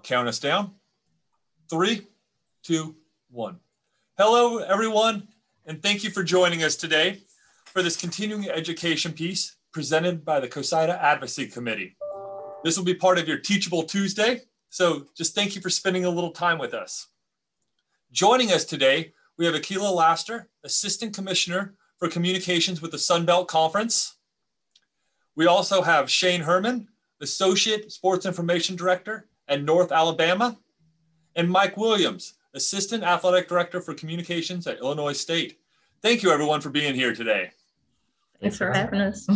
[0.00, 0.72] I'll count us down.
[1.68, 2.06] Three,
[2.62, 2.96] two,
[3.28, 3.58] one.
[4.16, 5.28] Hello, everyone,
[5.66, 7.18] and thank you for joining us today
[7.66, 11.98] for this continuing education piece presented by the COSIDA Advocacy Committee.
[12.64, 14.40] This will be part of your Teachable Tuesday,
[14.70, 17.08] so just thank you for spending a little time with us.
[18.10, 23.48] Joining us today, we have Akilah Laster, Assistant Commissioner for Communications with the Sun Belt
[23.48, 24.16] Conference.
[25.36, 26.88] We also have Shane Herrmann,
[27.20, 30.56] Associate Sports Information Director at North Alabama,
[31.36, 35.58] and Mike Williams, Assistant Athletic Director for Communications at Illinois State.
[36.02, 37.50] Thank you, everyone, for being here today.
[38.40, 39.26] Thanks for having us.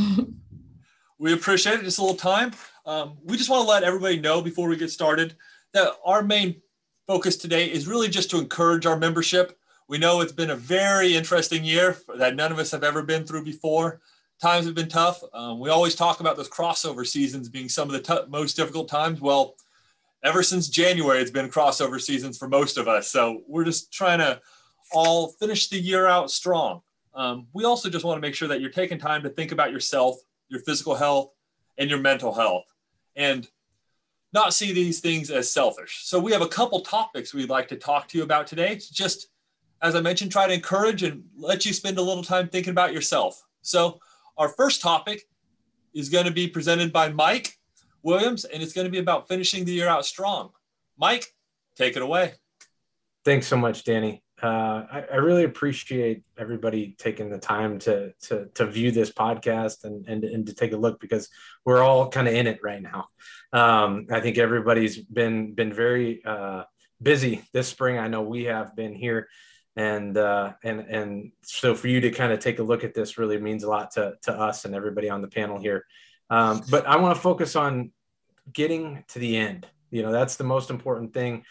[1.18, 1.84] we appreciate it.
[1.84, 2.52] Just a little time.
[2.86, 5.34] Um, we just want to let everybody know before we get started
[5.72, 6.62] that our main
[7.06, 9.58] focus today is really just to encourage our membership.
[9.88, 13.26] We know it's been a very interesting year that none of us have ever been
[13.26, 14.00] through before.
[14.40, 15.22] Times have been tough.
[15.32, 19.20] Um, we always talk about those crossover seasons being some of the most difficult times.
[19.20, 19.56] Well,
[20.24, 23.10] ever since January, it's been crossover seasons for most of us.
[23.10, 24.40] So we're just trying to
[24.92, 26.80] all finish the year out strong.
[27.14, 29.70] Um, we also just want to make sure that you're taking time to think about
[29.70, 30.16] yourself,
[30.48, 31.30] your physical health,
[31.78, 32.64] and your mental health,
[33.14, 33.48] and
[34.32, 36.00] not see these things as selfish.
[36.04, 38.80] So we have a couple topics we'd like to talk to you about today.
[38.92, 39.28] Just
[39.82, 42.92] as I mentioned, try to encourage and let you spend a little time thinking about
[42.92, 43.40] yourself.
[43.62, 44.00] So
[44.38, 45.28] our first topic
[45.92, 47.58] is going to be presented by Mike
[48.04, 50.50] Williams, and it's going to be about finishing the year out strong.
[50.98, 51.26] Mike,
[51.76, 52.34] take it away.
[53.24, 54.22] Thanks so much, Danny.
[54.42, 59.84] Uh, I, I, really appreciate everybody taking the time to to to view this podcast
[59.84, 61.30] and and, and to take a look because
[61.64, 63.06] we're all kind of in it right now.
[63.52, 66.64] Um, I think everybody's been been very uh,
[67.00, 67.96] busy this spring.
[67.96, 69.28] I know we have been here,
[69.76, 73.16] and uh, and and so for you to kind of take a look at this
[73.16, 75.86] really means a lot to to us and everybody on the panel here.
[76.28, 77.92] Um, but I want to focus on
[78.52, 79.66] getting to the end.
[79.90, 81.44] You know, that's the most important thing.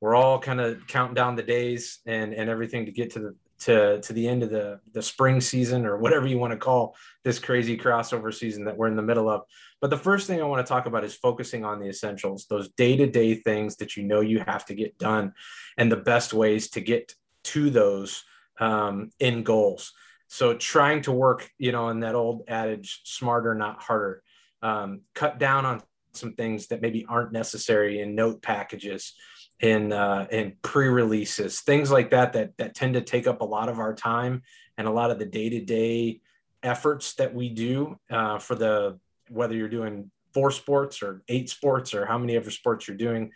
[0.00, 3.36] We're all kind of counting down the days and and everything to get to the
[3.60, 6.96] to to the end of the the spring season or whatever you want to call
[7.24, 9.42] this crazy crossover season that we're in the middle of.
[9.80, 12.70] But the first thing I want to talk about is focusing on the essentials, those
[12.70, 15.34] day-to-day things that you know you have to get done
[15.76, 18.24] and the best ways to get to those
[18.58, 19.92] um, in goals.
[20.28, 24.22] So trying to work, you know, in that old adage, smarter, not harder.
[24.62, 25.82] Um, cut down on
[26.16, 29.14] some things that maybe aren't necessary in note packages
[29.60, 33.68] in uh, in pre-releases things like that that that tend to take up a lot
[33.68, 34.42] of our time
[34.78, 36.20] and a lot of the day-to-day
[36.62, 38.98] efforts that we do uh, for the
[39.28, 43.30] whether you're doing four sports or eight sports or how many other sports you're doing.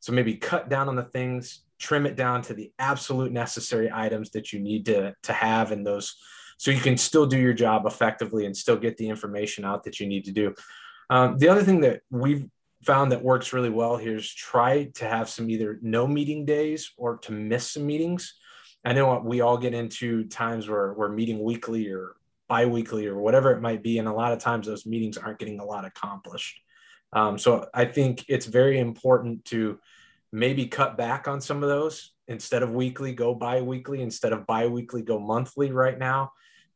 [0.00, 4.30] So maybe cut down on the things trim it down to the absolute necessary items
[4.30, 6.16] that you need to to have in those
[6.56, 9.98] so you can still do your job effectively and still get the information out that
[9.98, 10.54] you need to do
[11.12, 12.48] um, the other thing that we've
[12.84, 16.90] found that works really well here is try to have some either no meeting days
[16.96, 18.34] or to miss some meetings.
[18.82, 22.16] I know we all get into times where we're meeting weekly or
[22.48, 23.98] biweekly or whatever it might be.
[23.98, 26.58] And a lot of times those meetings aren't getting a lot accomplished.
[27.12, 29.80] Um, so I think it's very important to
[30.32, 35.02] maybe cut back on some of those instead of weekly, go bi-weekly instead of bi-weekly,
[35.02, 36.32] go monthly right now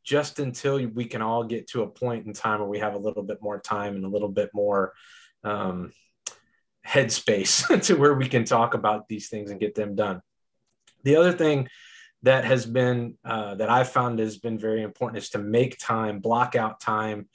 [0.07, 2.99] just until we can all get to a point in time where we have a
[2.99, 4.93] little bit more time and a little bit more
[5.43, 5.93] um,
[6.87, 10.23] headspace to where we can talk about these things and get them done.
[11.03, 11.69] The other thing
[12.23, 16.21] that has been uh, that I've found has been very important is to make time,
[16.21, 17.29] block out time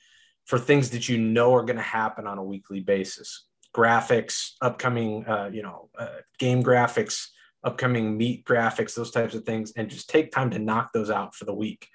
[0.45, 3.47] for things that you know are going to happen on a weekly basis.
[3.75, 6.07] Graphics, upcoming, uh, you know, uh,
[6.39, 7.27] game graphics,
[7.63, 11.35] upcoming meet graphics, those types of things, and just take time to knock those out
[11.35, 11.87] for the week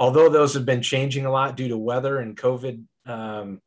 [0.00, 3.60] although those have been changing a lot due to weather and COVID um,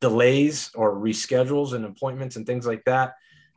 [0.00, 3.14] delays or reschedules and appointments and things like that.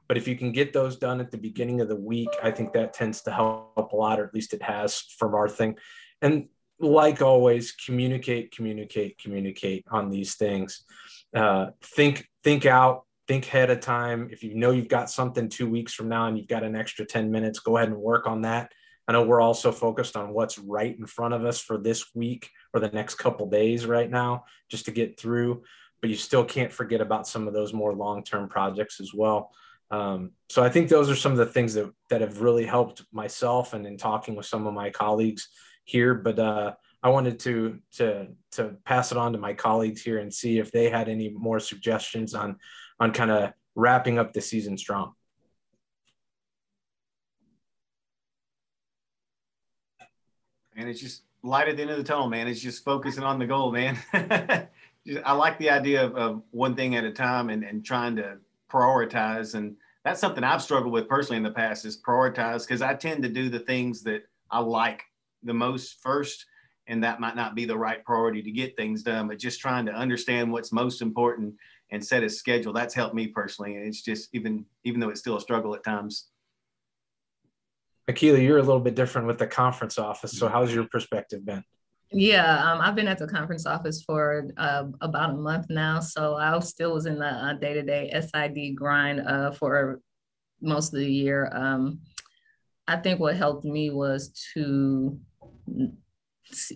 [0.08, 2.74] But if you can get those done at the beginning of the week, I think
[2.74, 5.78] that tends to help a lot, or at least it has from our thing.
[6.22, 10.84] And like always, communicate, communicate, communicate on these things.
[11.36, 14.30] Uh, think, think out, think ahead of time.
[14.32, 17.06] If you know you've got something two weeks from now and you've got an extra
[17.06, 18.72] 10 minutes, go ahead and work on that
[19.10, 22.52] I know we're also focused on what's right in front of us for this week
[22.76, 25.64] or the next couple days right now, just to get through.
[26.00, 29.52] But you still can't forget about some of those more long-term projects as well.
[29.90, 33.04] Um, so I think those are some of the things that that have really helped
[33.12, 35.50] myself and in talking with some of my colleagues
[35.86, 36.14] here.
[36.14, 40.32] But uh, I wanted to to to pass it on to my colleagues here and
[40.32, 42.58] see if they had any more suggestions on
[43.00, 45.14] on kind of wrapping up the season strong.
[50.80, 52.48] And it's just light at the end of the tunnel, man.
[52.48, 53.98] It's just focusing on the goal, man.
[55.26, 58.38] I like the idea of, of, one thing at a time and, and trying to
[58.72, 59.56] prioritize.
[59.56, 63.24] And that's something I've struggled with personally in the past is prioritize because I tend
[63.24, 65.04] to do the things that I like
[65.44, 66.46] the most first,
[66.88, 69.28] and that might not be the right priority to get things done.
[69.28, 71.56] But just trying to understand what's most important
[71.92, 73.76] and set a schedule that's helped me personally.
[73.76, 76.28] And it's just even even though it's still a struggle at times.
[78.10, 80.32] Akilah, you're a little bit different with the conference office.
[80.32, 81.64] So how's your perspective been?
[82.12, 86.00] Yeah, um, I've been at the conference office for uh, about a month now.
[86.00, 90.02] So I still was in the day to day SID grind uh, for
[90.60, 91.52] most of the year.
[91.54, 92.00] Um,
[92.88, 95.20] I think what helped me was to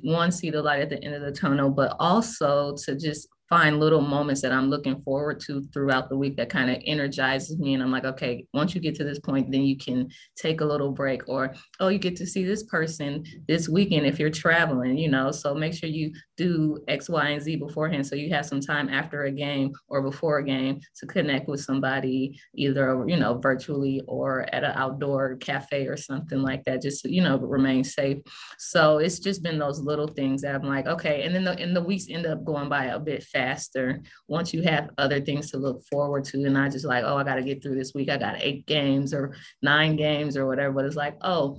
[0.04, 3.80] one see the light at the end of the tunnel, but also to just find
[3.80, 7.74] little moments that I'm looking forward to throughout the week that kind of energizes me.
[7.74, 10.66] And I'm like, okay, once you get to this point, then you can take a
[10.66, 14.98] little break, or oh, you get to see this person this weekend if you're traveling,
[14.98, 15.32] you know.
[15.32, 18.08] So make sure you do X, Y, and Z beforehand.
[18.08, 21.62] So you have some time after a game or before a game to connect with
[21.62, 27.06] somebody, either, you know, virtually or at an outdoor cafe or something like that, just,
[27.06, 28.18] you know, remain safe.
[28.58, 31.24] So it's just been those little things that I'm like, okay.
[31.24, 34.62] And then the, and the weeks end up going by a bit faster once you
[34.62, 37.44] have other things to look forward to and not just like, oh, I got to
[37.44, 38.10] get through this week.
[38.10, 40.74] I got eight games or nine games or whatever.
[40.74, 41.58] But it's like, oh,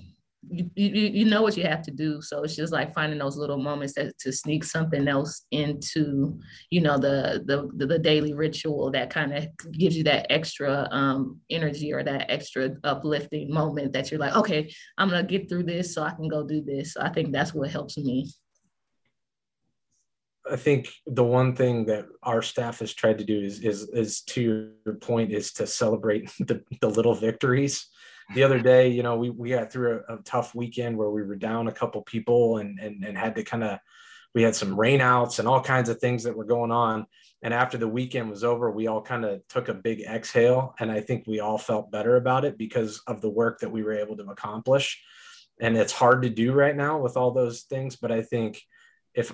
[0.51, 2.21] you, you, you know what you have to do.
[2.21, 6.39] So it's just like finding those little moments that to sneak something else into,
[6.71, 11.41] you know, the the the daily ritual that kind of gives you that extra um,
[11.51, 15.95] energy or that extra uplifting moment that you're like, okay, I'm gonna get through this
[15.95, 16.95] so I can go do this.
[16.95, 18.31] So I think that's what helps me.
[20.51, 24.21] I think the one thing that our staff has tried to do is is is
[24.23, 27.87] to your point is to celebrate the, the little victories.
[28.35, 31.23] The other day, you know, we, we got through a, a tough weekend where we
[31.23, 33.79] were down a couple people and and, and had to kind of
[34.35, 37.07] we had some rainouts and all kinds of things that were going on.
[37.43, 40.75] And after the weekend was over, we all kind of took a big exhale.
[40.81, 43.83] And I think we all felt better about it because of the work that we
[43.83, 45.01] were able to accomplish.
[45.61, 47.95] And it's hard to do right now with all those things.
[47.97, 48.61] But I think
[49.15, 49.33] if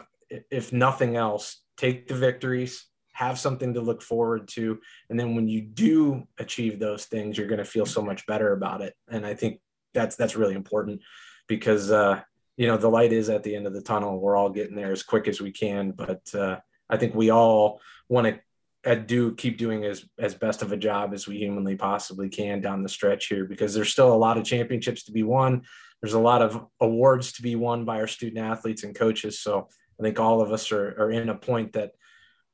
[0.51, 4.79] if nothing else, take the victories, have something to look forward to.
[5.09, 8.53] And then when you do achieve those things, you're going to feel so much better
[8.53, 8.95] about it.
[9.11, 9.61] And I think
[9.93, 11.01] that's, that's really important
[11.49, 12.21] because, uh,
[12.57, 14.21] you know, the light is at the end of the tunnel.
[14.21, 15.93] We're all getting there as quick as we can.
[15.93, 18.41] But uh, I think we all want to
[18.85, 22.63] uh, do keep doing as as best of a job as we humanly possibly can
[22.63, 25.61] down the stretch here because there's still a lot of championships to be won
[26.01, 29.69] there's a lot of awards to be won by our student athletes and coaches so
[30.01, 31.93] I think all of us are, are in a point that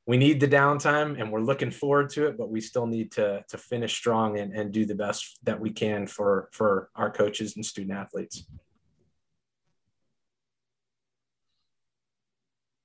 [0.05, 3.43] we need the downtime and we're looking forward to it, but we still need to,
[3.47, 7.55] to finish strong and, and do the best that we can for, for our coaches
[7.55, 8.45] and student athletes.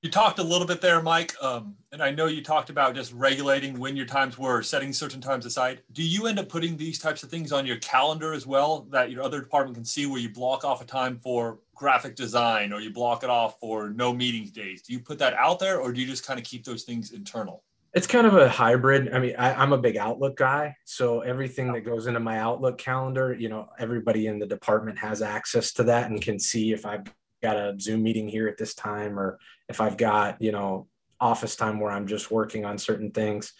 [0.00, 3.12] You talked a little bit there, Mike, um, and I know you talked about just
[3.12, 5.82] regulating when your times were, setting certain times aside.
[5.92, 9.12] Do you end up putting these types of things on your calendar as well that
[9.12, 12.80] your other department can see where you block off a time for graphic design or
[12.80, 14.82] you block it off for no meetings days?
[14.82, 17.10] Do you put that out there or do you just kind of keep those things
[17.10, 17.64] internal?
[17.92, 19.12] It's kind of a hybrid.
[19.12, 20.76] I mean, I, am a big Outlook guy.
[20.84, 25.22] So everything that goes into my Outlook calendar, you know, everybody in the department has
[25.22, 27.02] access to that and can see if I've
[27.42, 30.86] got a Zoom meeting here at this time, or if I've got, you know,
[31.20, 33.52] office time where I'm just working on certain things.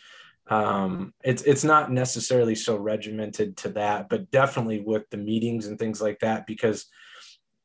[0.46, 5.76] Um, it's it's not necessarily so regimented to that, but definitely with the meetings and
[5.76, 6.86] things like that, because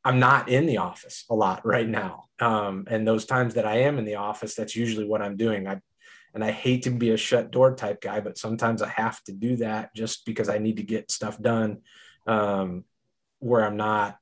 [0.07, 2.27] I'm not in the office a lot right now.
[2.39, 5.67] Um, and those times that I am in the office, that's usually what I'm doing.
[5.67, 5.81] I
[6.33, 9.33] and I hate to be a shut door type guy, but sometimes I have to
[9.33, 11.79] do that just because I need to get stuff done
[12.25, 12.85] um,
[13.39, 14.17] where I'm not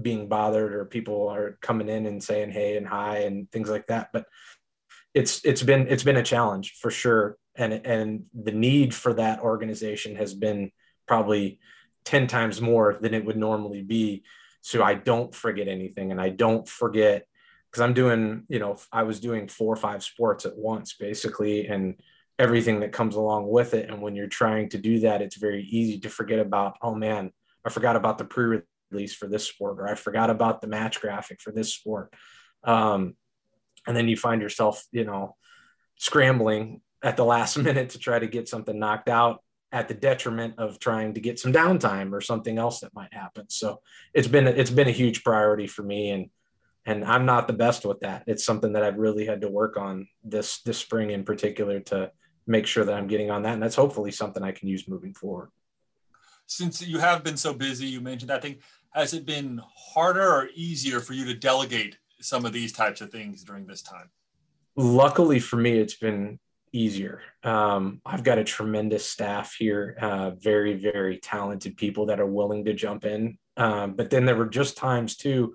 [0.00, 3.86] being bothered or people are coming in and saying hey and hi and things like
[3.88, 4.24] that but
[5.12, 9.40] it's it's been it's been a challenge for sure and and the need for that
[9.40, 10.70] organization has been
[11.06, 11.58] probably
[12.04, 14.22] 10 times more than it would normally be
[14.60, 17.26] so i don't forget anything and i don't forget
[17.70, 21.66] because i'm doing you know i was doing four or five sports at once basically
[21.66, 22.00] and
[22.38, 25.62] everything that comes along with it and when you're trying to do that it's very
[25.64, 27.30] easy to forget about oh man
[27.64, 31.00] i forgot about the pre release for this sport, or I forgot about the match
[31.00, 32.12] graphic for this sport.
[32.64, 33.14] Um,
[33.86, 35.36] and then you find yourself, you know,
[35.96, 40.54] scrambling at the last minute to try to get something knocked out at the detriment
[40.58, 43.44] of trying to get some downtime or something else that might happen.
[43.48, 43.80] So
[44.12, 46.30] it's been it's been a huge priority for me and
[46.86, 48.24] and I'm not the best with that.
[48.26, 52.10] It's something that I've really had to work on this this spring in particular to
[52.46, 55.14] make sure that I'm getting on that and that's hopefully something I can use moving
[55.14, 55.50] forward.
[56.46, 58.60] Since you have been so busy, you mentioned I think
[58.92, 59.60] has it been
[59.94, 63.82] harder or easier for you to delegate some of these types of things during this
[63.82, 64.10] time?
[64.74, 66.40] Luckily for me, it's been
[66.72, 67.20] easier.
[67.42, 72.64] Um, I've got a tremendous staff here, uh, very, very talented people that are willing
[72.66, 73.38] to jump in.
[73.56, 75.54] Um, but then there were just times too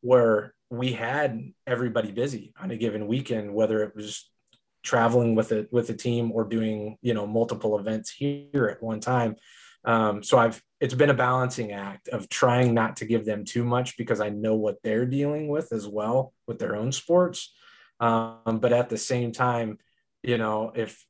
[0.00, 4.30] where we had everybody busy on a given weekend, whether it was
[4.82, 9.00] traveling with a with a team or doing you know multiple events here at one
[9.00, 9.36] time.
[9.84, 13.64] Um, so I've it's been a balancing act of trying not to give them too
[13.64, 17.54] much because I know what they're dealing with as well with their own sports.
[18.00, 19.78] Um, but at the same time,
[20.24, 21.04] you know, if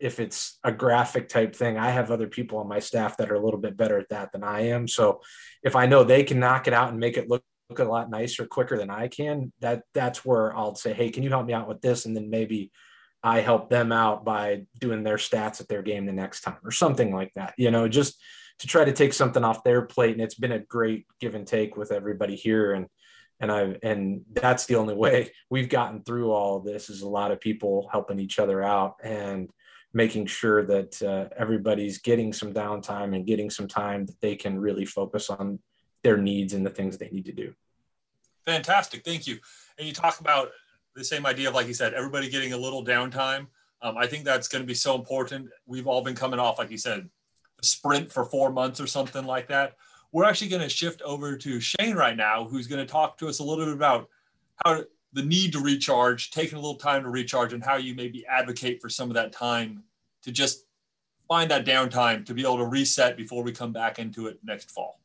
[0.00, 3.34] if it's a graphic type thing, I have other people on my staff that are
[3.34, 4.86] a little bit better at that than I am.
[4.86, 5.20] So
[5.62, 8.08] if I know they can knock it out and make it look, look a lot
[8.08, 11.52] nicer quicker than I can, that that's where I'll say, hey, can you help me
[11.52, 12.06] out with this?
[12.06, 12.70] And then maybe
[13.24, 16.70] I help them out by doing their stats at their game the next time or
[16.70, 17.54] something like that.
[17.58, 18.22] You know, just
[18.60, 20.12] to try to take something off their plate.
[20.12, 22.72] And it's been a great give and take with everybody here.
[22.72, 22.86] And
[23.40, 27.30] and I and that's the only way we've gotten through all this is a lot
[27.30, 29.50] of people helping each other out and
[29.94, 34.58] making sure that uh, everybody's getting some downtime and getting some time that they can
[34.58, 35.58] really focus on
[36.02, 37.54] their needs and the things they need to do.
[38.44, 39.38] Fantastic, thank you.
[39.78, 40.50] And you talk about
[40.94, 43.46] the same idea of like you said, everybody getting a little downtime.
[43.80, 45.48] Um, I think that's going to be so important.
[45.66, 47.08] We've all been coming off, like you said,
[47.62, 49.74] sprint for four months or something like that
[50.12, 53.28] we're actually going to shift over to Shane right now, who's going to talk to
[53.28, 54.08] us a little bit about
[54.64, 58.26] how the need to recharge, taking a little time to recharge, and how you maybe
[58.26, 59.82] advocate for some of that time
[60.22, 60.64] to just
[61.28, 64.70] find that downtime to be able to reset before we come back into it next
[64.70, 65.00] fall.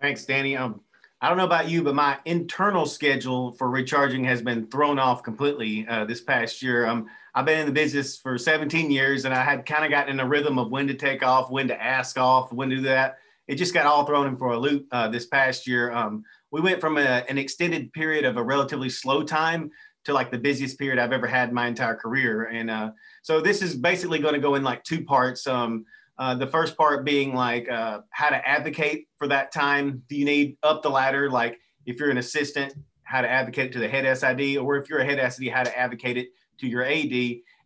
[0.00, 0.56] Thanks, Danny.
[0.56, 0.80] Um,
[1.22, 5.22] I don't know about you, but my internal schedule for recharging has been thrown off
[5.22, 6.86] completely uh, this past year.
[6.86, 10.12] Um, I've been in the business for 17 years, and I had kind of gotten
[10.12, 12.82] in a rhythm of when to take off, when to ask off, when to do
[12.82, 15.92] that it just got all thrown in for a loop uh, this past year.
[15.92, 19.70] Um, we went from a, an extended period of a relatively slow time
[20.04, 22.44] to like the busiest period I've ever had my entire career.
[22.44, 22.90] And uh,
[23.22, 25.46] so this is basically going to go in like two parts.
[25.46, 25.84] Um,
[26.18, 30.02] uh, the first part being like uh, how to advocate for that time.
[30.08, 31.30] Do you need up the ladder?
[31.30, 35.00] Like if you're an assistant, how to advocate to the head SID, or if you're
[35.00, 37.12] a head SID, how to advocate it to your AD.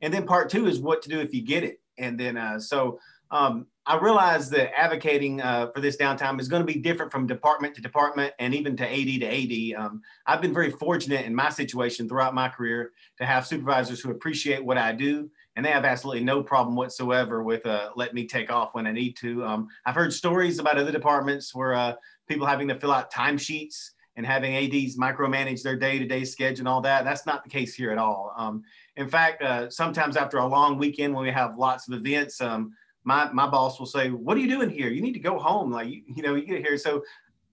[0.02, 1.80] And then part two is what to do if you get it.
[1.99, 2.99] And then uh, so
[3.30, 7.26] um, I realize that advocating uh, for this downtime is going to be different from
[7.26, 9.82] department to department and even to AD to AD.
[9.85, 14.12] Um, I've been very fortunate in my situation throughout my career to have supervisors who
[14.12, 18.28] appreciate what I do, and they have absolutely no problem whatsoever with uh, letting me
[18.28, 19.44] take off when I need to.
[19.44, 21.94] Um, I've heard stories about other departments where uh,
[22.28, 26.80] people having to fill out timesheets and having ADs micromanage their day-to-day schedule and all
[26.82, 27.04] that.
[27.04, 28.32] That's not the case here at all.
[28.37, 28.62] Um,
[28.94, 32.73] in fact, uh, sometimes after a long weekend when we have lots of events, um,
[33.04, 34.90] my my boss will say, "What are you doing here?
[34.90, 36.76] You need to go home." Like you, you know, you get here.
[36.76, 37.02] So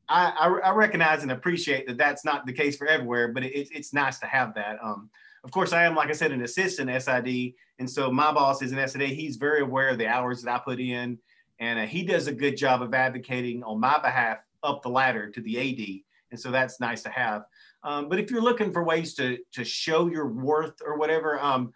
[0.10, 3.70] I, I, I recognize and appreciate that that's not the case for everywhere, but it,
[3.72, 4.78] it's nice to have that.
[4.82, 5.10] Um,
[5.44, 8.72] of course, I am, like I said, an assistant SID, and so my boss is
[8.72, 9.02] an SID.
[9.02, 11.18] He's very aware of the hours that I put in,
[11.60, 15.30] and uh, he does a good job of advocating on my behalf up the ladder
[15.30, 16.02] to the AD,
[16.32, 17.44] and so that's nice to have.
[17.84, 21.72] Um, but if you're looking for ways to to show your worth or whatever, um,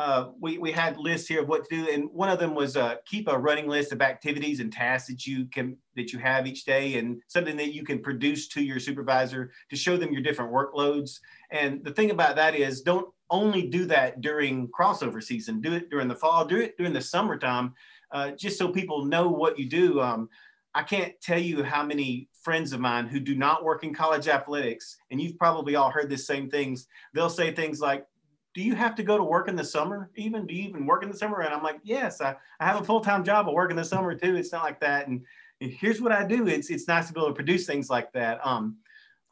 [0.00, 2.74] uh, we, we had lists here of what to do, and one of them was
[2.74, 6.46] uh, keep a running list of activities and tasks that you can that you have
[6.46, 10.22] each day, and something that you can produce to your supervisor to show them your
[10.22, 11.18] different workloads.
[11.50, 15.60] And the thing about that is, don't only do that during crossover season.
[15.60, 16.46] Do it during the fall.
[16.46, 17.74] Do it during the summertime,
[18.10, 20.00] uh, just so people know what you do.
[20.00, 20.30] Um,
[20.74, 24.28] I can't tell you how many friends of mine who do not work in college
[24.28, 26.86] athletics, and you've probably all heard the same things.
[27.12, 28.06] They'll say things like,
[28.54, 30.46] do you have to go to work in the summer even?
[30.46, 31.40] Do you even work in the summer?
[31.40, 34.14] And i'm like yes i, I have a full-time job i work in the summer
[34.14, 35.08] too it's not like that.
[35.08, 35.24] And
[35.60, 38.44] here's what i do it's it's nice to be able to produce things like that.
[38.44, 38.76] Um,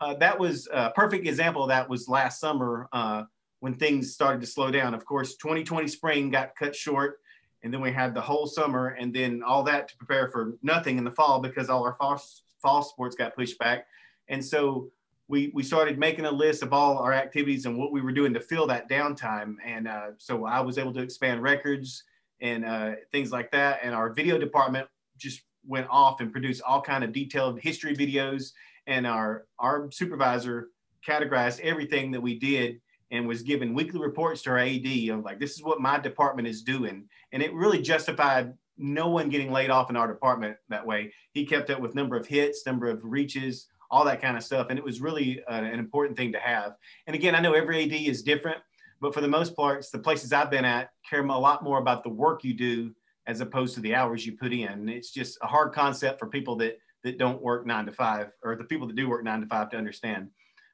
[0.01, 3.25] uh, that was a perfect example that was last summer uh,
[3.59, 4.95] when things started to slow down.
[4.95, 7.19] Of course 2020 spring got cut short
[7.63, 10.99] and then we had the whole summer and then all that to prepare for nothing
[10.99, 12.23] in the fall because all our fall,
[12.63, 13.87] fall sports got pushed back.
[14.29, 14.91] And so
[15.29, 18.33] we we started making a list of all our activities and what we were doing
[18.35, 19.57] to fill that downtime.
[19.65, 22.03] And uh, so I was able to expand records
[22.41, 23.81] and uh, things like that.
[23.83, 28.53] And our video department just went off and produced all kind of detailed history videos.
[28.87, 30.69] And our our supervisor
[31.07, 32.81] categorized everything that we did
[33.11, 36.49] and was given weekly reports to our AD of like this is what my department
[36.49, 37.07] is doing.
[37.33, 41.13] And it really justified no one getting laid off in our department that way.
[41.33, 44.69] He kept up with number of hits, number of reaches, all that kind of stuff.
[44.71, 46.75] And it was really uh, an important thing to have.
[47.07, 48.59] And again, I know every AD is different,
[49.01, 52.03] but for the most part, the places I've been at care a lot more about
[52.03, 52.95] the work you do
[53.27, 54.89] as opposed to the hours you put in.
[54.89, 58.57] It's just a hard concept for people that that don't work nine to five, or
[58.57, 60.31] the people that do work nine to five to understand.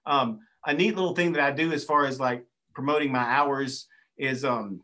[0.06, 3.86] Um, a neat little thing that I do as far as like promoting my hours
[4.16, 4.80] is um,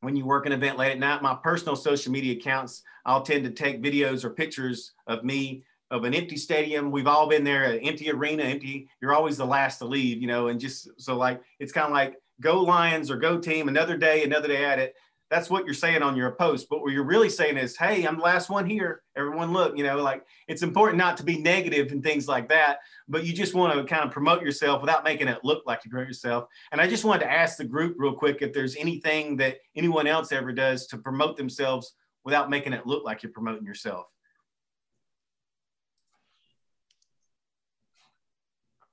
[0.00, 3.44] when you work an event late at night, my personal social media accounts, I'll tend
[3.44, 6.90] to take videos or pictures of me of an empty stadium.
[6.90, 8.88] We've all been there, an empty arena, empty.
[9.00, 11.92] You're always the last to leave, you know, and just so like it's kind of
[11.92, 14.94] like go Lions or go team, another day, another day at it.
[15.30, 16.66] That's what you're saying on your post.
[16.68, 19.02] But what you're really saying is, hey, I'm the last one here.
[19.16, 22.78] Everyone look, you know, like it's important not to be negative and things like that,
[23.08, 25.90] but you just want to kind of promote yourself without making it look like you
[25.90, 26.48] promote yourself.
[26.70, 30.06] And I just wanted to ask the group real quick if there's anything that anyone
[30.06, 31.94] else ever does to promote themselves
[32.24, 34.06] without making it look like you're promoting yourself.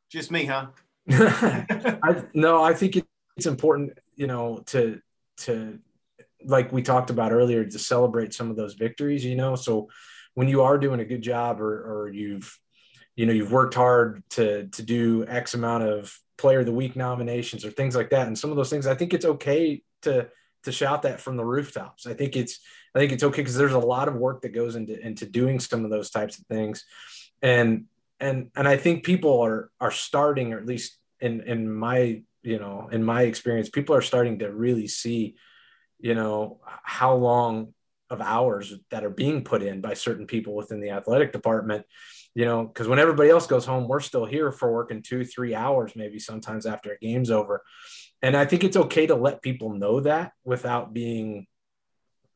[0.10, 0.68] Just me, huh?
[1.10, 2.98] I, no, I think
[3.38, 5.02] it's important, you know, to
[5.38, 5.80] to
[6.44, 9.24] like we talked about earlier, to celebrate some of those victories.
[9.24, 9.90] You know, so
[10.34, 12.58] when you are doing a good job, or or you've
[13.16, 16.96] you know you've worked hard to to do X amount of Player of the Week
[16.96, 20.30] nominations or things like that, and some of those things, I think it's okay to
[20.64, 22.06] to shout that from the rooftops.
[22.08, 22.60] I think it's
[22.96, 25.60] I think it's okay because there's a lot of work that goes into into doing
[25.60, 26.86] some of those types of things,
[27.42, 27.86] and
[28.20, 32.60] and and I think people are are starting, or at least in in my you
[32.60, 35.36] know in my experience, people are starting to really see,
[36.00, 37.74] you know, how long
[38.10, 41.86] of hours that are being put in by certain people within the athletic department
[42.34, 45.54] you know because when everybody else goes home we're still here for working two three
[45.54, 47.62] hours maybe sometimes after a game's over.
[48.24, 51.46] And i think it's okay to let people know that without being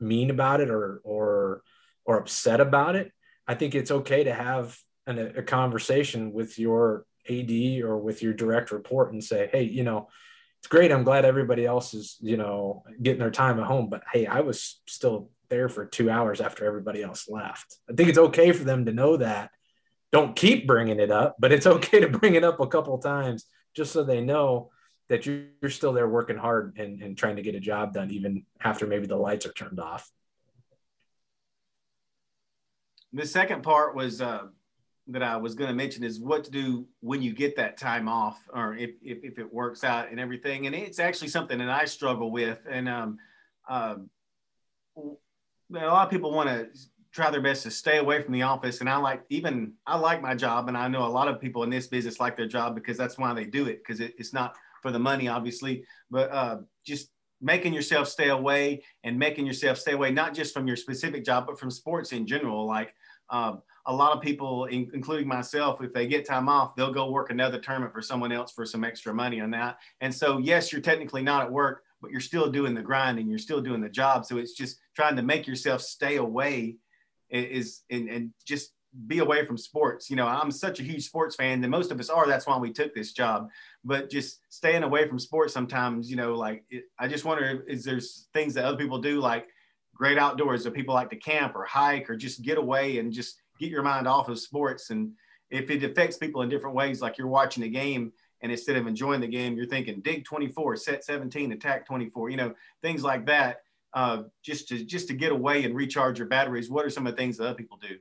[0.03, 1.63] mean about it or or
[2.05, 3.11] or upset about it.
[3.47, 7.51] I think it's okay to have an, a conversation with your ad
[7.83, 10.09] or with your direct report and say hey you know
[10.59, 10.93] it's great.
[10.93, 14.39] I'm glad everybody else is you know getting their time at home but hey i
[14.39, 17.77] was still there for two hours after everybody else left.
[17.89, 19.51] I think it's okay for them to know that.
[20.13, 23.45] Don't keep bringing it up but it's okay to bring it up a couple times
[23.75, 24.69] just so they know
[25.09, 28.45] that you're still there working hard and, and trying to get a job done even
[28.61, 30.09] after maybe the lights are turned off.
[33.11, 34.45] The second part was uh,
[35.07, 38.07] that I was going to mention is what to do when you get that time
[38.07, 40.65] off, or if, if, if, it works out and everything.
[40.65, 42.59] And it's actually something that I struggle with.
[42.69, 43.17] And um,
[43.67, 44.09] um,
[44.95, 46.67] a lot of people want to
[47.11, 48.79] try their best to stay away from the office.
[48.79, 51.63] And I like even I like my job, and I know a lot of people
[51.63, 54.33] in this business like their job because that's why they do it because it, it's
[54.33, 57.09] not for the money, obviously, but uh, just
[57.41, 61.45] making yourself stay away and making yourself stay away not just from your specific job
[61.45, 62.95] but from sports in general like
[63.29, 67.11] um, a lot of people, in, including myself, if they get time off, they'll go
[67.11, 69.77] work another tournament for someone else for some extra money on that.
[70.01, 73.29] And so, yes, you're technically not at work, but you're still doing the grind and
[73.29, 74.25] you're still doing the job.
[74.25, 76.77] So it's just trying to make yourself stay away
[77.29, 78.71] is and, and just
[79.07, 80.09] be away from sports.
[80.09, 82.27] You know, I'm such a huge sports fan that most of us are.
[82.27, 83.49] That's why we took this job.
[83.83, 87.83] But just staying away from sports sometimes, you know, like it, I just wonder is
[87.83, 89.47] there's things that other people do like
[89.95, 93.41] great outdoors that people like to camp or hike or just get away and just
[93.63, 94.89] get your mind off of sports.
[94.89, 95.13] And
[95.49, 98.87] if it affects people in different ways, like you're watching a game and instead of
[98.87, 103.25] enjoying the game, you're thinking dig 24, set 17, attack 24, you know, things like
[103.27, 103.61] that.
[103.93, 106.67] Uh, just to just to get away and recharge your batteries.
[106.67, 107.95] What are some of the things that other people do?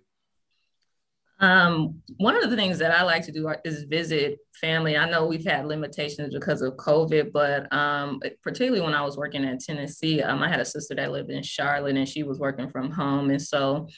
[1.39, 4.97] Um, one of the things that I like to do is visit family.
[4.97, 9.45] I know we've had limitations because of COVID, but um, particularly when I was working
[9.45, 12.71] at Tennessee, um, I had a sister that lived in Charlotte and she was working
[12.71, 13.31] from home.
[13.31, 13.89] And so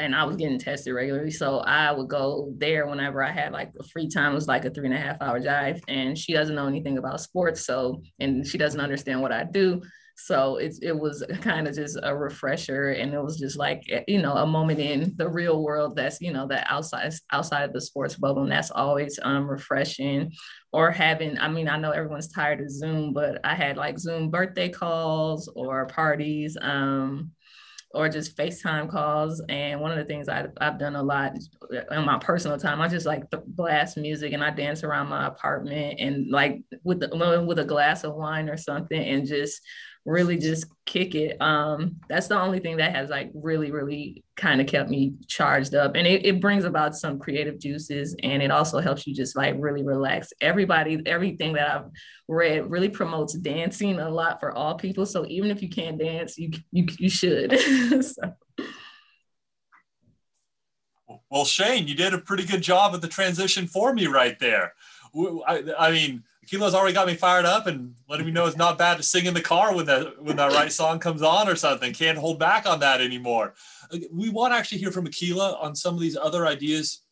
[0.00, 1.30] and I was getting tested regularly.
[1.30, 4.32] So I would go there whenever I had like the free time.
[4.32, 5.80] It was like a three and a half hour drive.
[5.88, 7.64] And she doesn't know anything about sports.
[7.66, 9.82] So, and she doesn't understand what I do.
[10.16, 12.90] So it, it was kind of just a refresher.
[12.90, 16.20] And it was just like, eh, you know, a moment in the real world that's,
[16.20, 18.42] you know, that outside, outside of the sports bubble.
[18.42, 20.32] And that's always um, refreshing
[20.72, 24.30] or having, I mean, I know everyone's tired of Zoom, but I had like Zoom
[24.30, 26.56] birthday calls or parties.
[26.60, 27.32] Um,
[27.92, 29.42] or just FaceTime calls.
[29.48, 31.32] And one of the things I, I've done a lot
[31.90, 35.98] in my personal time, I just like blast music and I dance around my apartment
[35.98, 39.60] and like with the, with a glass of wine or something and just
[40.04, 41.40] really just kick it.
[41.40, 45.74] Um, that's the only thing that has like really, really kind of kept me charged
[45.74, 45.94] up.
[45.94, 49.54] And it, it brings about some creative juices and it also helps you just like
[49.58, 50.32] really relax.
[50.40, 51.90] Everybody, everything that I've
[52.28, 55.04] read really promotes dancing a lot for all people.
[55.06, 57.58] So even if you can't dance, you you, you should.
[58.04, 58.34] so.
[61.30, 64.72] Well, Shane, you did a pretty good job of the transition for me right there.
[65.46, 68.76] I, I mean, Kilo's already got me fired up and letting me know it's not
[68.76, 71.54] bad to sing in the car when that when that right song comes on or
[71.54, 71.92] something.
[71.92, 73.54] Can't hold back on that anymore.
[74.12, 77.02] We want to actually hear from Akilah on some of these other ideas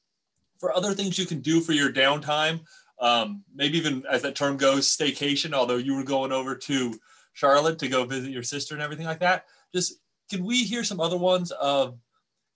[0.59, 2.63] for other things you can do for your downtime.
[3.01, 5.53] Um, maybe even as that term goes, staycation.
[5.53, 6.99] Although you were going over to
[7.33, 9.45] Charlotte to go visit your sister and everything like that.
[9.73, 11.97] Just can we hear some other ones of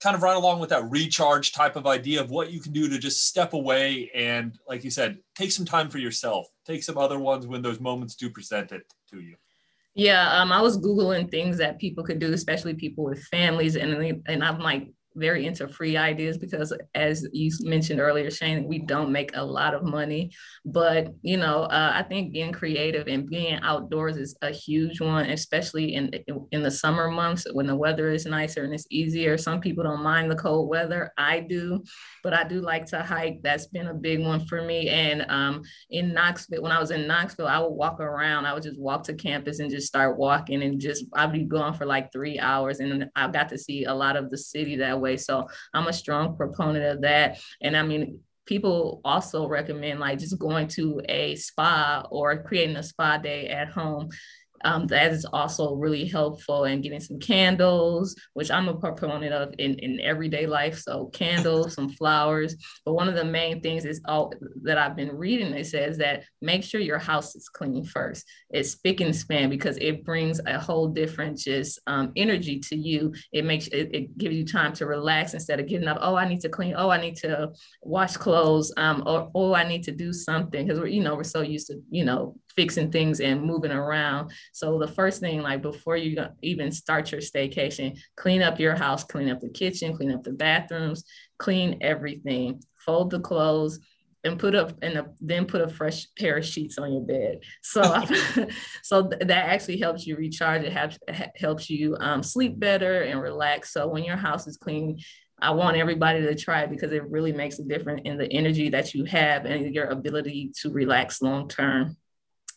[0.03, 2.89] kind of right along with that recharge type of idea of what you can do
[2.89, 6.45] to just step away and, like you said, take some time for yourself.
[6.65, 9.37] Take some other ones when those moments do present it to you.
[9.95, 14.21] Yeah, um, I was googling things that people could do, especially people with families, and
[14.27, 19.11] and I'm like, very into free ideas because as you mentioned earlier shane we don't
[19.11, 20.31] make a lot of money.
[20.65, 25.29] But you know uh, i think being creative and being outdoors is a huge one
[25.29, 26.11] especially in
[26.51, 29.37] in the summer months when the weather is nicer and it's easier.
[29.37, 31.11] Some people don't mind the cold weather.
[31.17, 31.83] I do.
[32.23, 33.41] But i do like to hike.
[33.41, 34.89] That's been a big one for me.
[34.89, 38.45] And um, in knoxville when i was in knoxville i would walk around.
[38.45, 41.73] I would just walk to campus and just start walking and just i'd be gone
[41.73, 42.79] for like three hours.
[42.79, 45.17] And i got to see a lot of the city that way.
[45.17, 47.39] So I'm a strong proponent of that.
[47.61, 52.83] And I mean, people also recommend like just going to a spa or creating a
[52.83, 54.09] spa day at home
[54.63, 59.53] um, that is also really helpful in getting some candles, which I'm a proponent of
[59.59, 60.79] in, in everyday life.
[60.79, 62.55] So candles, some flowers.
[62.85, 65.53] But one of the main things is all that I've been reading.
[65.53, 68.25] It says that make sure your house is clean first.
[68.49, 73.13] It's spick and span because it brings a whole different just um, energy to you.
[73.31, 75.97] It makes it, it, gives you time to relax instead of getting up.
[75.99, 76.75] Oh, I need to clean.
[76.77, 78.71] Oh, I need to wash clothes.
[78.77, 81.67] Um, or oh, I need to do something because we're you know we're so used
[81.67, 84.31] to you know fixing things and moving around.
[84.51, 89.03] So the first thing, like before you even start your staycation, clean up your house,
[89.03, 91.03] clean up the kitchen, clean up the bathrooms,
[91.37, 93.79] clean everything, fold the clothes,
[94.23, 97.39] and put up and then put a fresh pair of sheets on your bed.
[97.61, 97.81] So,
[98.83, 100.63] so that actually helps you recharge.
[100.63, 100.97] It helps
[101.35, 103.73] helps you um, sleep better and relax.
[103.73, 104.99] So when your house is clean,
[105.39, 108.69] I want everybody to try it because it really makes a difference in the energy
[108.69, 111.97] that you have and your ability to relax long term.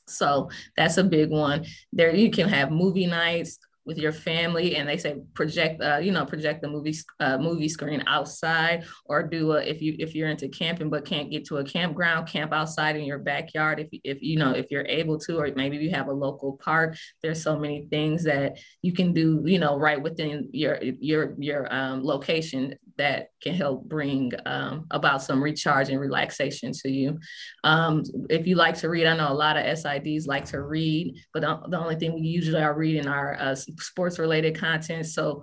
[0.07, 1.67] So that's a big one.
[1.93, 6.11] There you can have movie nights, with your family and they say project uh, you
[6.11, 10.29] know project the movie uh, movie screen outside or do a, if you if you're
[10.29, 14.21] into camping but can't get to a campground camp outside in your backyard if if
[14.21, 17.57] you know if you're able to or maybe you have a local park there's so
[17.57, 22.75] many things that you can do you know right within your your your um, location
[22.99, 27.19] that can help bring um, about some recharge and relaxation to you
[27.65, 31.15] um, if you like to read i know a lot of sids like to read
[31.33, 35.07] but the only thing we usually are reading are uh, sports related content.
[35.07, 35.43] So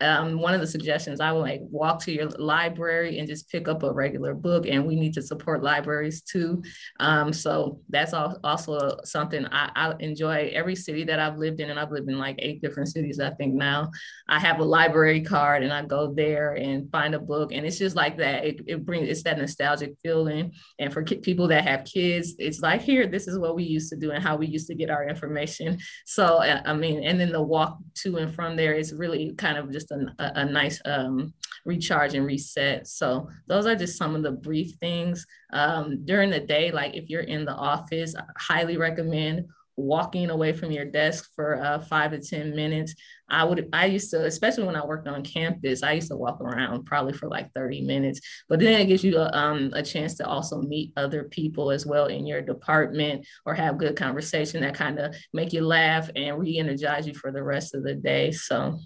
[0.00, 3.68] um, one of the suggestions I would like walk to your library and just pick
[3.68, 4.66] up a regular book.
[4.66, 6.62] And we need to support libraries too.
[6.98, 10.50] Um, so that's also something I, I, enjoy.
[10.54, 13.30] Every city that I've lived in, and I've lived in like eight different cities, I
[13.30, 13.90] think now,
[14.28, 17.52] I have a library card and I go there and find a book.
[17.52, 18.44] And it's just like that.
[18.44, 20.52] It, it brings, it's that nostalgic feeling.
[20.78, 23.96] And for people that have kids, it's like, here, this is what we used to
[23.96, 25.78] do and how we used to get our information.
[26.06, 29.70] So, I mean, and then the walk to and from there is really kind of
[29.70, 31.32] just a, a nice um,
[31.64, 32.86] recharge and reset.
[32.86, 35.26] So those are just some of the brief things.
[35.52, 40.52] Um, during the day, like if you're in the office, I highly recommend walking away
[40.52, 42.94] from your desk for uh, five to 10 minutes.
[43.28, 46.40] I would, I used to, especially when I worked on campus, I used to walk
[46.40, 50.16] around probably for like 30 minutes, but then it gives you a, um, a chance
[50.16, 54.74] to also meet other people as well in your department or have good conversation that
[54.74, 58.32] kind of make you laugh and re-energize you for the rest of the day.
[58.32, 58.78] So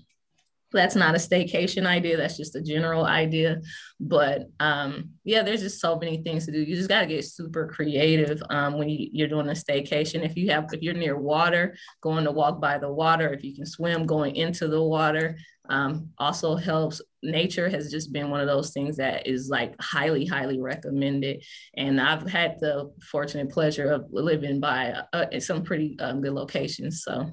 [0.74, 3.60] that's not a staycation idea that's just a general idea.
[4.00, 6.60] But um, yeah there's just so many things to do.
[6.60, 10.24] You just got to get super creative um, when you, are doing a staycation.
[10.24, 13.54] If you have if you're near water going to walk by the water if you
[13.54, 15.36] can swim going into the water
[15.70, 17.00] um, also helps.
[17.22, 21.42] Nature has just been one of those things that is like highly highly recommended.
[21.74, 27.02] And i've had the fortunate pleasure of living by uh, some pretty um, good locations
[27.02, 27.30] so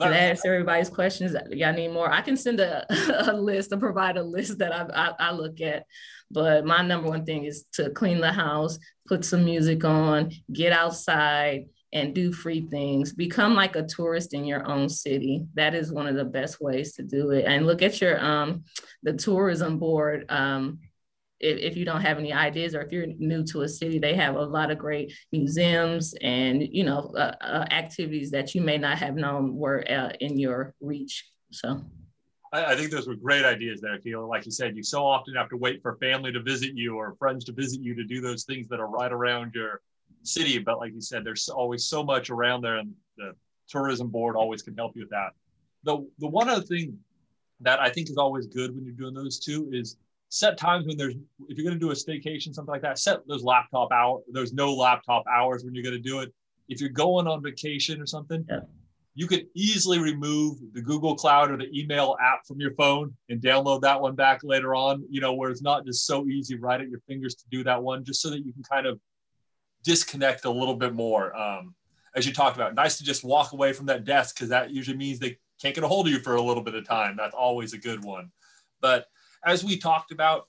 [0.00, 1.36] I answer everybody's questions?
[1.50, 2.10] Y'all need more?
[2.10, 2.84] I can send a,
[3.30, 5.84] a list or provide a list that I, I, I, look at.
[6.30, 10.72] But my number one thing is to clean the house, put some music on, get
[10.72, 13.12] outside, and do free things.
[13.12, 15.44] Become like a tourist in your own city.
[15.54, 17.44] That is one of the best ways to do it.
[17.46, 18.64] And look at your um
[19.04, 20.80] the tourism board um
[21.44, 24.14] if, if you don't have any ideas or if you're new to a city, they
[24.14, 28.78] have a lot of great museums and, you know, uh, uh, activities that you may
[28.78, 31.24] not have known were uh, in your reach.
[31.50, 31.80] So.
[32.52, 34.24] I, think those were great ideas there, Keela.
[34.24, 37.16] Like you said, you so often have to wait for family to visit you or
[37.18, 39.80] friends to visit you to do those things that are right around your
[40.22, 40.58] city.
[40.60, 43.32] But like you said, there's always so much around there, and the
[43.68, 45.32] tourism board always can help you with that.
[45.82, 46.96] The the one other thing
[47.60, 49.96] that I think is always good when you're doing those two is
[50.34, 51.14] set times when there's
[51.48, 54.52] if you're going to do a staycation something like that set those laptop out those
[54.52, 56.32] no laptop hours when you're going to do it
[56.68, 58.60] if you're going on vacation or something, yeah.
[59.14, 63.40] you could easily remove the Google Cloud or the email app from your phone and
[63.40, 66.80] download that one back later on, you know, where it's not just so easy right
[66.80, 68.98] at your fingers to do that one, just so that you can kind of
[69.82, 71.36] disconnect a little bit more.
[71.36, 71.74] Um,
[72.16, 74.96] as you talked about, nice to just walk away from that desk because that usually
[74.96, 77.16] means they can't get a hold of you for a little bit of time.
[77.16, 78.30] That's always a good one.
[78.80, 79.06] But
[79.44, 80.48] as we talked about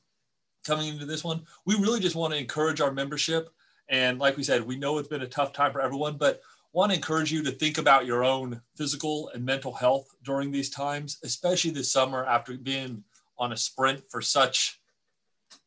[0.65, 3.49] coming into this one, we really just want to encourage our membership.
[3.89, 6.41] And like we said, we know it's been a tough time for everyone, but
[6.73, 10.69] want to encourage you to think about your own physical and mental health during these
[10.69, 13.03] times, especially this summer after being
[13.37, 14.81] on a sprint for such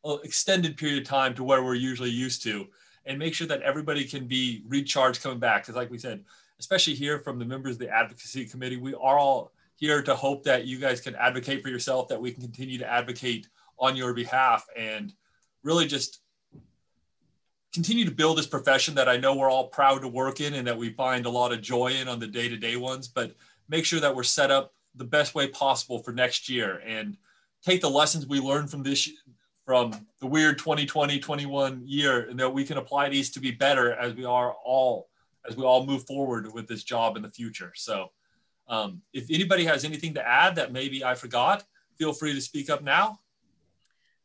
[0.03, 2.67] an extended period of time to where we're usually used to
[3.05, 5.63] and make sure that everybody can be recharged coming back.
[5.63, 6.23] Because, like we said,
[6.59, 10.43] especially here from the members of the advocacy committee, we are all here to hope
[10.43, 13.47] that you guys can advocate for yourself, that we can continue to advocate
[13.79, 15.13] on your behalf, and
[15.63, 16.21] really just
[17.73, 20.67] continue to build this profession that I know we're all proud to work in and
[20.67, 23.35] that we find a lot of joy in on the day to day ones, but
[23.69, 27.15] make sure that we're set up the best way possible for next year and
[27.63, 29.09] take the lessons we learned from this
[29.65, 33.93] from the weird 2020 21 year and that we can apply these to be better
[33.93, 35.09] as we are all
[35.47, 37.71] as we all move forward with this job in the future.
[37.75, 38.11] So
[38.69, 41.63] um, if anybody has anything to add that maybe i forgot
[41.99, 43.19] feel free to speak up now.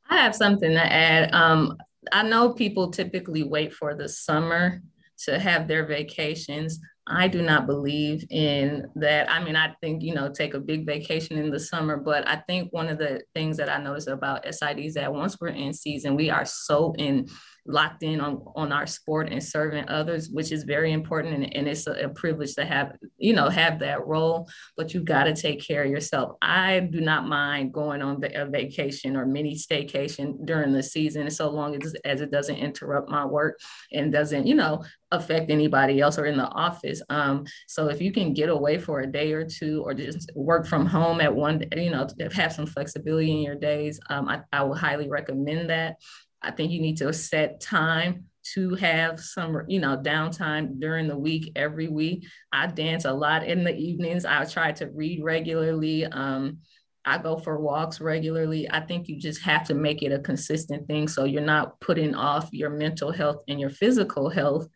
[0.09, 1.35] I have something to add.
[1.35, 1.77] Um,
[2.13, 4.81] i know people typically wait for the summer
[5.25, 6.81] to have their vacations.
[7.07, 9.31] I do not believe in that.
[9.31, 12.37] I mean, I think, you know, take a big vacation in the summer, but I
[12.37, 16.17] think one of the things that I noticed about SIDs that once we're in season,
[16.17, 17.27] we are so in
[17.67, 21.35] locked in on, on our sport and serving others, which is very important.
[21.35, 25.01] And, and it's a, a, privilege to have, you know, have that role, but you
[25.01, 26.37] got to take care of yourself.
[26.43, 31.51] I do not mind going on a vacation or mini staycation during the season, so
[31.51, 33.59] long as, as it doesn't interrupt my work
[33.93, 37.01] and doesn't, you know, affect anybody else or in the office.
[37.09, 40.67] Um, so if you can get away for a day or two or just work
[40.67, 44.63] from home at one, you know, have some flexibility in your days, um, I, I
[44.63, 45.97] would highly recommend that.
[46.45, 51.17] I think you need to set time to have some, you know, downtime during the
[51.17, 52.27] week, every week.
[52.53, 54.27] I dance a lot in the evenings.
[54.27, 56.05] I try to read regularly.
[56.05, 56.59] Um,
[57.07, 58.71] I go for walks regularly.
[58.71, 62.15] I think you just have to make it a consistent thing so you're not putting
[62.15, 64.69] off your mental health and your physical health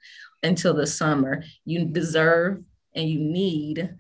[0.42, 1.42] until the summer.
[1.64, 2.62] You deserve
[2.94, 3.90] and you need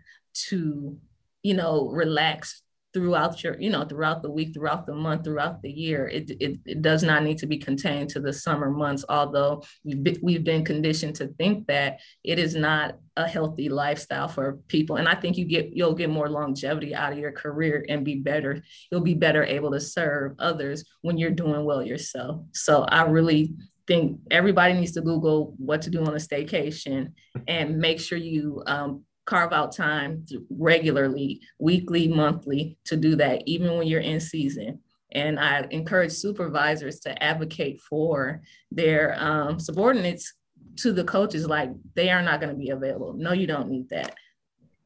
[0.48, 0.98] to,
[1.42, 2.62] you know, relax
[2.98, 6.08] throughout your, you know, throughout the week, throughout the month, throughout the year.
[6.08, 10.42] It, it, it does not need to be contained to the summer months, although we've
[10.42, 14.96] been, conditioned to think that it is not a healthy lifestyle for people.
[14.96, 18.16] And I think you get, you'll get more longevity out of your career and be
[18.16, 18.64] better.
[18.90, 22.42] You'll be better able to serve others when you're doing well yourself.
[22.52, 23.54] So I really
[23.86, 27.12] think everybody needs to Google what to do on a staycation
[27.46, 33.76] and make sure you um, carve out time regularly, weekly, monthly to do that, even
[33.76, 34.80] when you're in season.
[35.12, 40.32] And I encourage supervisors to advocate for their um, subordinates
[40.76, 43.12] to the coaches, like they are not going to be available.
[43.12, 44.14] No, you don't need that.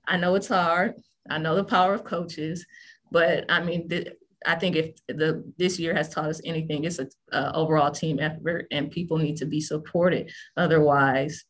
[0.09, 0.95] I know it's hard.
[1.31, 2.67] I know the power of coaches,
[3.13, 4.09] but I mean, th-
[4.45, 8.67] I think if the this year has taught us anything, it's an overall team effort,
[8.73, 10.33] and people need to be supported.
[10.57, 11.45] Otherwise,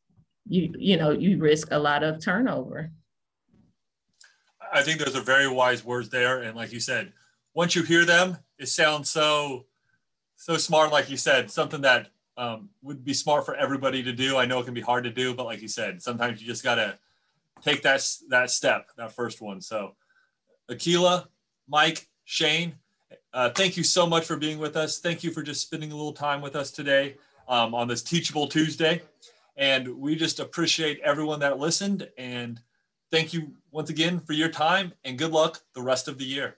[0.49, 2.91] you you know you risk a lot of turnover.
[4.73, 6.43] I think those are very wise words there.
[6.43, 7.13] And like you said
[7.55, 9.67] once you hear them it sounds so
[10.37, 14.39] so smart like you said something that um, would be smart for everybody to do.
[14.39, 16.65] I know it can be hard to do but like you said sometimes you just
[16.65, 16.99] got to
[17.63, 19.61] take that that step that first one.
[19.61, 19.95] So
[20.71, 21.27] akilah
[21.69, 22.75] mike shane
[23.35, 24.99] uh, thank you so much for being with us.
[24.99, 27.17] Thank you for just spending a little time with us today
[27.49, 29.01] um, on this teachable tuesday
[29.57, 32.09] and we just appreciate everyone that listened.
[32.17, 32.61] And
[33.11, 36.57] thank you once again for your time and good luck the rest of the year.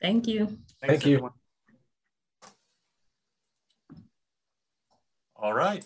[0.00, 0.58] Thank you.
[0.80, 1.32] Thank you.
[5.36, 5.84] All right.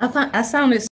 [0.00, 0.82] I thought I sounded